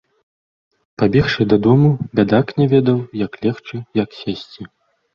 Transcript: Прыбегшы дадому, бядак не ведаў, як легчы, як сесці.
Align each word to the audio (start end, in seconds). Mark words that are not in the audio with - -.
Прыбегшы 1.01 1.41
дадому, 1.53 1.91
бядак 2.21 2.57
не 2.63 2.69
ведаў, 2.75 2.99
як 3.25 3.31
легчы, 3.47 3.87
як 4.05 4.09
сесці. 4.25 4.63